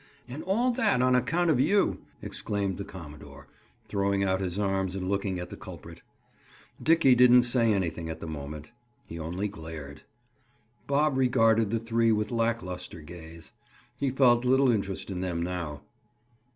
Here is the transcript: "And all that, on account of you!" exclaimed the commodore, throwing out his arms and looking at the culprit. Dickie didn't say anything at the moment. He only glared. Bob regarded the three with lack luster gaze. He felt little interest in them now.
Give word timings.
"And 0.27 0.41
all 0.45 0.71
that, 0.71 0.99
on 1.03 1.13
account 1.13 1.51
of 1.51 1.59
you!" 1.59 2.01
exclaimed 2.23 2.77
the 2.79 2.83
commodore, 2.83 3.47
throwing 3.87 4.23
out 4.23 4.41
his 4.41 4.57
arms 4.57 4.95
and 4.95 5.07
looking 5.07 5.37
at 5.39 5.51
the 5.51 5.55
culprit. 5.55 6.01
Dickie 6.81 7.13
didn't 7.13 7.43
say 7.43 7.71
anything 7.71 8.09
at 8.09 8.19
the 8.19 8.25
moment. 8.25 8.71
He 9.05 9.19
only 9.19 9.47
glared. 9.47 10.01
Bob 10.87 11.15
regarded 11.15 11.69
the 11.69 11.77
three 11.77 12.11
with 12.11 12.31
lack 12.31 12.63
luster 12.63 13.01
gaze. 13.03 13.51
He 13.95 14.09
felt 14.09 14.43
little 14.43 14.71
interest 14.71 15.11
in 15.11 15.21
them 15.21 15.43
now. 15.43 15.83